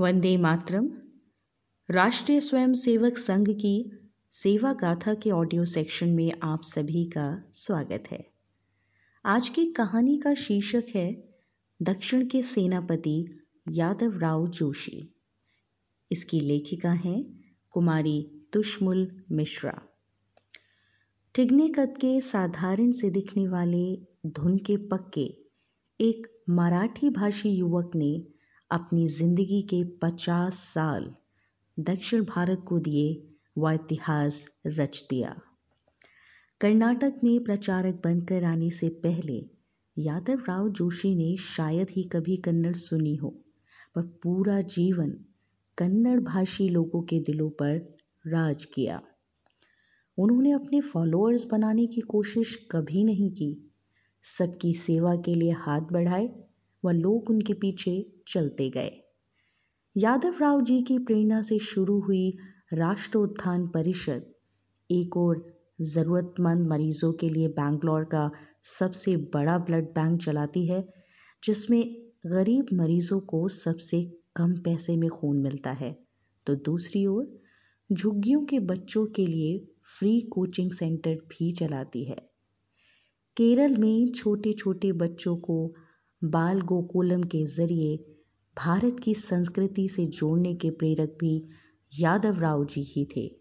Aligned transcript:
वंदे 0.00 0.36
मातरम। 0.36 0.90
राष्ट्रीय 1.90 2.40
स्वयंसेवक 2.40 3.18
संघ 3.18 3.48
की 3.48 3.92
सेवा 4.30 4.72
गाथा 4.72 5.14
के 5.14 5.30
ऑडियो 5.30 5.64
सेक्शन 5.64 6.08
में 6.08 6.32
आप 6.42 6.62
सभी 6.62 7.04
का 7.04 7.42
स्वागत 7.52 8.04
है। 8.10 8.30
आज 9.24 9.48
की 9.48 9.66
कहानी 9.66 10.16
का 10.16 10.34
शीर्षक 10.34 10.84
है, 10.94 11.28
दक्षिण 11.82 12.26
के 12.26 12.42
सेनापति 12.42 13.40
यादव 13.68 14.18
राव 14.18 14.48
जोशी। 14.48 15.14
इसकी 16.12 16.40
लेखिका 16.40 16.92
हैं 16.92 17.44
कुमारी 17.70 18.48
तुष्मुल 18.52 19.24
मिश्रा। 19.32 19.82
टिगने 21.34 21.68
कद 21.68 21.94
के 21.98 22.20
साधारण 22.20 22.92
से 22.92 23.10
दिखने 23.10 23.48
वाले 23.48 23.98
धुन 24.26 24.58
के 24.58 24.76
पक्के 24.76 25.36
एक 26.00 26.42
मराठी 26.50 27.10
भाषी 27.10 27.48
युवक 27.48 27.90
ने 27.94 28.39
अपनी 28.70 29.06
ज़िंदगी 29.08 29.62
के 29.62 29.84
पचास 29.84 30.54
साल 30.54 31.14
दक्षिण 31.78 32.24
भारत 32.24 32.64
को 32.66 32.78
दिए 32.78 33.28
व 33.58 33.70
इतिहास 33.70 34.46
रच 34.66 35.06
दिया। 35.10 35.34
कर्नाटक 36.60 37.20
में 37.24 37.44
प्रचारक 37.44 38.00
बनकर 38.04 38.44
आने 38.44 38.70
से 38.70 38.88
पहले 38.88 39.50
यादव 39.98 40.42
राव 40.48 40.68
जोशी 40.68 41.14
ने 41.14 41.36
शायद 41.36 41.90
ही 41.90 42.02
कभी 42.02 42.36
कन्नड़ 42.36 42.74
सुनी 42.74 43.14
हो, 43.14 43.28
पर 43.94 44.02
पूरा 44.02 44.60
जीवन 44.60 45.10
कन्नड़ 45.78 46.20
भाषी 46.20 46.68
लोगों 46.68 47.02
के 47.02 47.20
दिलों 47.20 47.50
पर 47.50 47.76
राज 48.26 48.64
किया। 48.64 49.00
उन्होंने 50.18 50.52
अपने 50.52 50.80
फॉलोअर्स 50.80 51.44
बनाने 51.44 51.86
की 51.86 52.00
कोशिश 52.00 52.54
कभी 52.70 53.04
नहीं 53.04 53.30
की। 53.30 53.70
सबकी 54.22 54.72
सेवा 54.74 55.16
के 55.16 55.34
लिए 55.34 55.50
हाथ 55.50 55.80
बढ़ाए 55.80 56.28
व 56.84 56.90
लोग 56.90 57.30
उनके 57.30 57.52
पीछे 57.52 58.12
चलते 58.28 58.70
गए। 58.70 58.90
यादव 59.96 60.34
राव 60.40 60.60
जी 60.62 60.82
की 60.82 60.98
प्रेरणा 60.98 61.42
से 61.42 61.58
शुरू 61.58 62.00
हुई 62.00 62.36
राष्ट्रोत्थान 62.74 63.68
परिषद, 63.68 64.26
एक 64.90 65.16
और 65.16 65.60
ज़रूरतमंद 65.80 66.68
मरीजों 66.68 67.12
के 67.12 67.28
लिए 67.28 67.48
बैंगलोर 67.48 68.04
का 68.04 68.30
सबसे 68.62 69.16
बड़ा 69.16 69.58
ब्लड 69.58 69.84
बैंक 69.84 70.22
चलाती 70.22 70.66
है, 70.66 70.88
जिसमें 71.44 71.94
गरीब 72.26 72.66
मरीजों 72.72 73.20
को 73.20 73.48
सबसे 73.48 74.20
कम 74.36 74.52
पैसे 74.56 74.96
में 74.96 75.10
खून 75.10 75.36
मिलता 75.36 75.70
है। 75.70 75.98
तो 76.46 76.54
दूसरी 76.54 77.06
ओर, 77.06 77.38
झुग्गियों 77.92 78.44
के 78.44 78.58
बच्चों 78.58 79.06
के 79.06 79.26
लिए 79.26 79.58
फ्री 79.98 80.20
कोचिंग 80.20 80.70
सेंटर 80.70 81.14
भी 81.14 81.52
चलाती 81.52 82.04
है। 82.04 82.16
केरल 83.36 83.76
में 83.76 84.12
छोटे 84.12 84.52
छोटे 84.52 84.92
बच्चों 84.92 85.36
को 85.36 85.74
बाल 86.24 86.60
गोकुलम 86.60 87.22
के 87.22 87.46
ज़रिए 87.46 87.96
भारत 88.56 88.96
की 89.02 89.14
संस्कृति 89.14 89.88
से 89.88 90.06
जोड़ने 90.06 90.54
के 90.54 90.70
प्रेरक 90.70 91.16
भी 91.20 91.48
यादव 91.92 92.40
राव 92.40 92.64
जी 92.64 92.80
ही 92.80 93.04
थे। 93.04 93.36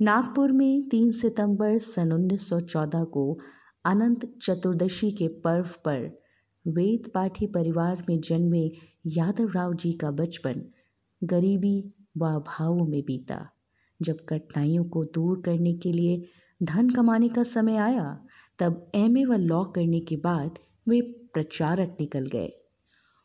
नागपुर 0.00 0.52
में 0.52 0.88
3 0.88 1.12
सितंबर 1.12 1.78
सन 1.78 2.12
1914 2.12 3.04
को 3.04 3.38
अनंत 3.84 4.38
चतुर्दशी 4.42 5.10
के 5.10 5.28
पर्व 5.28 5.68
पर 5.84 6.22
वेद 6.68 7.10
पाठी 7.14 7.46
परिवार 7.46 8.04
में 8.08 8.20
जन्मे 8.20 8.70
यादव 9.06 9.50
राव 9.54 9.74
जी 9.74 9.92
का 9.92 10.10
बचपन 10.10 10.62
गरीबी 11.24 11.92
व 12.18 12.26
अभावों 12.26 12.86
में 12.86 13.02
बीता। 13.02 13.48
जब 14.02 14.18
कठिनाइयों 14.28 14.84
को 14.84 15.04
दूर 15.04 15.40
करने 15.40 15.74
के 15.74 15.92
लिए 15.92 16.24
धन 16.62 16.90
कमाने 16.90 17.28
का 17.28 17.42
समय 17.42 17.76
आया, 17.76 18.18
तब 18.58 18.90
एमए 18.94 19.24
व 19.24 19.32
लॉ 19.32 19.64
करने 19.64 20.00
के 20.00 20.16
बाद 20.16 20.58
वे 20.88 21.00
प्रचारक 21.38 21.96
निकल 22.00 22.26
गए। 22.26 22.52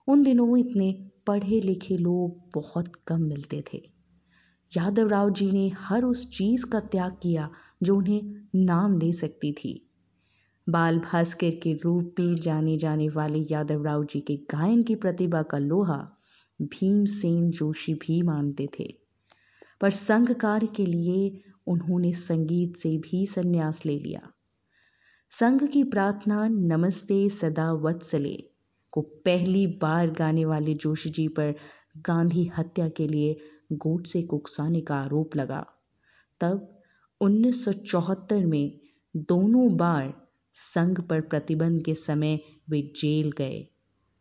उन 0.08 0.23
दिनों 0.23 0.58
इतने 0.58 1.09
पढ़े 1.28 1.61
लिखे 1.61 1.97
लोग 1.97 2.52
बहुत 2.55 2.92
कम 3.08 3.22
मिलते 3.22 3.64
थे। 3.73 3.78
यादव 4.78 5.08
राव 5.08 5.30
जी 5.30 5.52
ने 5.52 5.72
हर 5.78 6.03
उस 6.03 6.38
चीज़ 6.38 6.66
का 6.66 6.80
त्याग 6.80 7.11
किया 7.11 7.50
जो 7.83 7.95
उन्हें 7.95 8.47
नाम 8.55 8.99
दे 8.99 9.14
सकती 9.14 9.54
थी। 9.54 9.89
बाल 10.70 10.99
भास्कर 10.99 11.49
के 11.49 11.73
रूप 11.73 12.15
में 12.20 12.33
जाने 12.33 12.77
जाने 12.77 13.10
वाले 13.10 13.45
यादव 13.52 13.83
राव 13.83 14.05
जी 14.05 14.20
के 14.20 14.36
गायन 14.36 14.83
की 14.83 14.95
प्रतिभा 14.95 15.42
का 15.42 15.58
लोहा 15.58 16.17
भीमसेन 16.61 17.52
जोशी 17.52 17.93
भी 17.93 18.21
मानते 18.21 18.67
थे। 18.80 18.98
पर 19.82 19.92
संघ 19.92 20.32
कार्य 20.32 20.67
के 20.67 20.86
लिए 20.86 21.42
उन्होंने 21.67 22.14
संगीत 22.14 22.77
से 22.77 22.98
भी 22.98 23.26
संन्यास 23.26 23.86
ले 23.86 23.99
लिया। 23.99 24.32
संघ 25.39 25.64
की 25.67 25.83
प्रार्थना 25.83 26.48
नमस्ते 26.48 27.30
सदा 27.30 27.73
वत्सले, 27.73 28.44
को 28.92 29.02
पहली 29.02 29.67
बार 29.67 30.10
गाने 30.10 30.45
वाले 30.45 30.73
जोशी 30.73 31.10
जी 31.10 31.27
पर 31.27 31.55
गांधी 31.98 32.52
हत्या 32.58 32.89
के 32.89 33.08
लिए 33.08 33.38
गोट 33.72 34.08
से 34.08 34.22
कुकसाने 34.22 34.82
का 34.82 34.95
आरोप 34.95 35.36
लगा। 35.36 35.66
तब 36.39 36.82
1974 37.22 38.45
में 38.45 38.80
दोनों 39.16 39.77
बार 39.77 40.14
संघ 40.54 41.02
पर 41.02 41.22
प्रतिबंध 41.22 41.83
के 41.83 41.93
समय 41.93 42.39
वे 42.70 42.82
जेल 42.82 43.32
गए। 43.32 43.67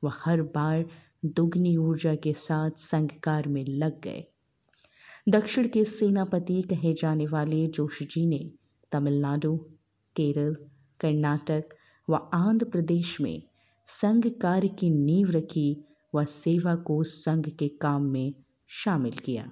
वह 0.04 0.12
हर 0.14 0.42
बार 0.42 0.84
दुगनी 1.24 1.76
ऊर्जा 1.76 2.14
के 2.14 2.32
साथ 2.32 2.70
संघकार 2.76 3.48
में 3.48 3.64
लग 3.64 4.00
गए। 4.00 4.24
दक्षिण 5.28 5.68
के 5.68 5.84
सेनापति 5.84 6.62
कहे 6.62 6.94
जाने 6.94 7.26
वाले 7.26 7.66
जोशी 7.66 8.04
जी 8.04 8.26
ने 8.26 8.50
तमिलनाडु, 8.92 9.56
केरल 10.16 10.56
कर्नाटक 11.02 11.74
व 12.10 12.14
आंध्र 12.34 12.66
प्रदेश 12.66 13.20
में 13.20 13.42
संघ 13.86 14.26
कार्य 14.26 14.68
की 14.68 14.90
नींव 14.90 15.30
रखी 15.30 15.84
व 16.14 16.24
सेवा 16.24 16.74
को 16.74 17.02
संघ 17.02 17.48
के 17.48 17.68
काम 17.68 18.02
में 18.02 18.34
शामिल 18.68 19.12
किया। 19.12 19.50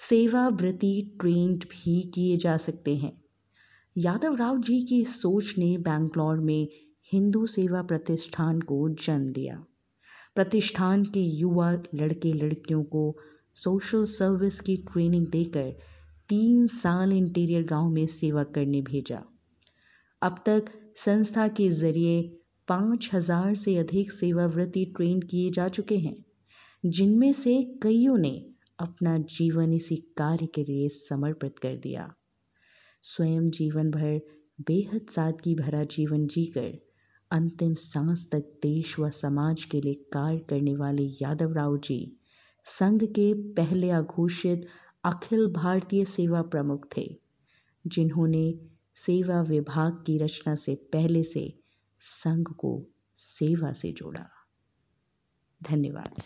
सेवा 0.00 0.48
वृत्ति 0.48 1.18
ट्रेंड 1.20 1.64
भी 1.64 2.00
किए 2.14 2.36
जा 2.36 2.56
सकते 2.56 2.96
हैं। 2.96 3.12
यादव 3.96 4.34
राव 4.34 4.58
जी 4.58 4.80
की 4.82 5.04
सोच 5.04 5.54
ने 5.58 5.76
बैंगलोर 5.78 6.40
में 6.40 6.68
हिंदू 7.12 7.46
सेवा 7.46 7.82
प्रतिष्ठान 7.82 8.60
को 8.60 8.88
जन्म 8.88 9.32
दिया। 9.32 9.64
प्रतिष्ठान 10.34 11.04
के 11.04 11.20
युवा 11.20 11.72
लड़के 11.72 12.32
लड़कियों 12.32 12.82
को 12.84 13.16
सोशल 13.54 14.04
सर्विस 14.04 14.60
की 14.60 14.76
ट्रेनिंग 14.76 15.26
देकर 15.26 15.78
तीन 16.28 16.66
साल 16.66 17.12
इंटीरियर 17.12 17.62
गाँव 17.62 17.90
में 17.90 18.06
सेवा 18.06 18.44
करने 18.44 18.82
भेजा। 18.82 19.22
अब 20.22 20.42
तक 20.46 20.64
संस्था 20.96 21.46
के 21.48 21.68
ज़रिए 21.70 22.20
पाँच 22.68 23.08
हज़ार 23.12 23.54
से 23.54 23.76
अधिक 23.76 24.12
सेवावृत्ति 24.12 24.84
ट्रेन 24.96 25.20
किए 25.20 25.50
जा 25.50 25.68
चुके 25.68 25.96
हैं, 25.98 26.16
जिनमें 26.84 27.32
से 27.32 27.62
कईयों 27.82 28.16
ने 28.18 28.32
अपना 28.78 29.16
जीवन 29.30 29.72
इसी 29.72 29.96
कार्य 30.16 30.46
के 30.46 30.64
लिए 30.64 30.88
समर्पित 30.88 31.58
कर 31.58 31.76
दिया। 31.76 32.12
स्वयं 33.04 33.50
जीवन 33.50 33.90
भर 33.90 34.20
बेहद 34.60 35.06
सादगी 35.10 35.54
भरा 35.54 35.82
जीवन 35.84 36.26
जीकर 36.26 36.78
अंतिम 37.30 37.74
सांस 37.74 38.28
तक 38.32 38.52
देश 38.62 38.98
व 38.98 39.10
समाज 39.10 39.64
के 39.64 39.80
लिए 39.80 39.94
कार्य 40.12 40.38
करने 40.38 40.74
वाले 40.76 41.02
यादव 41.22 41.52
राव 41.52 41.76
जी 41.78 42.00
संघ 42.66 43.02
के 43.04 43.32
पहले 43.52 43.90
अघोषित 43.90 44.66
अखिल 45.04 45.46
भारतीय 45.46 46.04
सेवा 46.04 46.42
प्रमुख 46.42 46.86
थे, 46.96 47.04
जिन्होंने 47.84 48.69
सेवा 49.06 49.42
विभाग 49.42 50.04
की 50.06 50.18
रचना 50.18 50.54
से 50.54 50.74
पहले 50.74 51.22
से 51.22 51.58
संघ 51.98 52.48
को 52.48 52.86
सेवा 53.16 53.72
से 53.72 53.92
जोड़ा। 53.92 54.26
धन्यवाद। 55.62 56.22